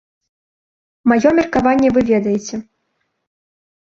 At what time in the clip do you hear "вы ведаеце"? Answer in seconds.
1.99-2.55